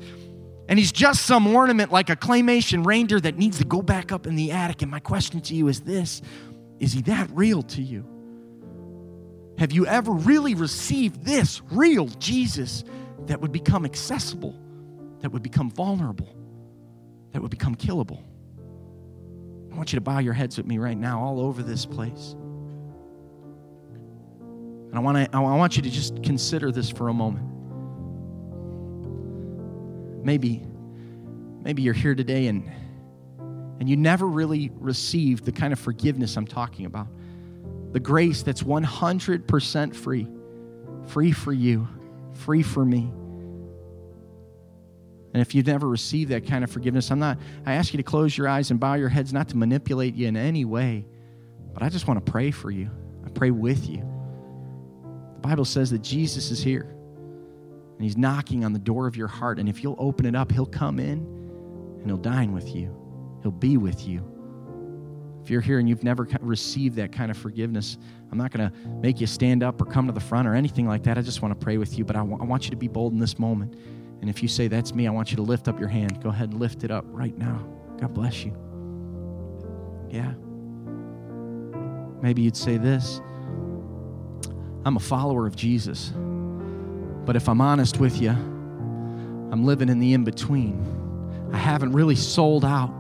[0.71, 4.25] And he's just some ornament like a claymation reindeer that needs to go back up
[4.25, 4.82] in the attic.
[4.82, 6.21] And my question to you is this
[6.79, 8.11] Is he that real to you?
[9.58, 12.84] Have you ever really received this real Jesus
[13.28, 14.56] that would become accessible,
[15.20, 16.36] that would become vulnerable,
[17.32, 18.24] that would become killable?
[19.72, 22.36] I want you to bow your heads with me right now, all over this place.
[24.89, 27.47] And I want, to, I want you to just consider this for a moment.
[30.26, 30.62] Maybe,
[31.64, 32.70] maybe you're here today and,
[33.80, 37.08] and you never really received the kind of forgiveness I'm talking about.
[37.91, 40.27] The grace that's 100% free,
[41.07, 41.87] free for you,
[42.33, 43.11] free for me.
[45.33, 48.03] And if you've never received that kind of forgiveness, I'm not, I ask you to
[48.03, 51.05] close your eyes and bow your heads, not to manipulate you in any way,
[51.73, 52.89] but I just want to pray for you.
[53.25, 54.05] I pray with you.
[55.35, 56.95] The Bible says that Jesus is here
[58.01, 59.59] and he's knocking on the door of your heart.
[59.59, 61.19] And if you'll open it up, he'll come in
[61.99, 62.95] and he'll dine with you,
[63.41, 64.25] he'll be with you.
[65.43, 67.97] If you're here and you've never received that kind of forgiveness,
[68.31, 70.87] I'm not going to make you stand up or come to the front or anything
[70.87, 71.17] like that.
[71.17, 72.87] I just want to pray with you, but I, w- I want you to be
[72.87, 73.75] bold in this moment.
[74.21, 76.21] And if you say, That's me, I want you to lift up your hand.
[76.21, 77.65] Go ahead and lift it up right now.
[77.99, 78.55] God bless you.
[80.09, 80.33] Yeah.
[82.21, 83.19] Maybe you'd say this
[84.85, 86.13] I'm a follower of Jesus.
[87.25, 91.49] But if I'm honest with you, I'm living in the in between.
[91.51, 92.93] I haven't really sold out.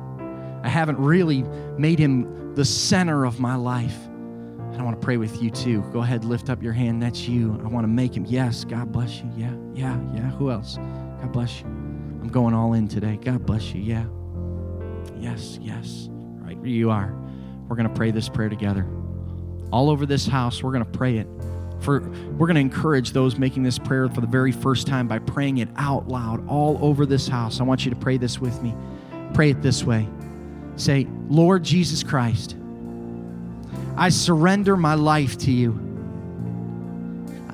[0.63, 1.43] I haven't really
[1.77, 3.97] made him the center of my life.
[4.05, 5.81] And I want to pray with you too.
[5.91, 7.01] Go ahead, lift up your hand.
[7.01, 7.59] That's you.
[7.63, 8.25] I want to make him.
[8.25, 9.29] Yes, God bless you.
[9.35, 10.29] Yeah, yeah, yeah.
[10.31, 10.77] Who else?
[10.77, 11.65] God bless you.
[11.65, 13.19] I'm going all in today.
[13.21, 13.81] God bless you.
[13.81, 14.05] Yeah.
[15.19, 16.07] Yes, yes.
[16.39, 17.13] Right where you are.
[17.67, 18.85] We're going to pray this prayer together.
[19.71, 21.27] All over this house, we're going to pray it.
[21.79, 25.19] For we're going to encourage those making this prayer for the very first time by
[25.19, 27.59] praying it out loud all over this house.
[27.59, 28.75] I want you to pray this with me.
[29.33, 30.07] Pray it this way.
[30.81, 32.55] Say, "Lord Jesus Christ,
[33.95, 35.79] I surrender my life to you.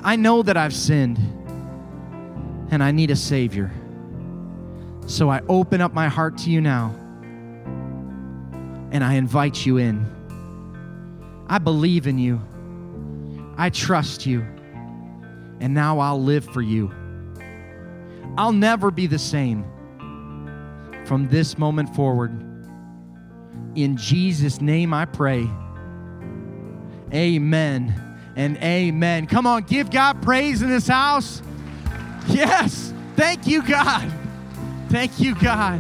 [0.01, 1.19] I know that I've sinned
[2.71, 3.69] and I need a Savior.
[5.07, 6.95] So I open up my heart to you now
[8.93, 10.05] and I invite you in.
[11.49, 12.41] I believe in you.
[13.57, 14.45] I trust you.
[15.59, 16.93] And now I'll live for you.
[18.38, 19.65] I'll never be the same
[21.03, 22.47] from this moment forward.
[23.78, 25.47] In Jesus' name I pray.
[27.13, 27.93] Amen
[28.36, 29.28] and amen.
[29.28, 31.43] Come on, give God praise in this house.
[32.28, 32.91] Yes.
[33.15, 34.11] Thank you, God.
[34.89, 35.80] Thank you, God.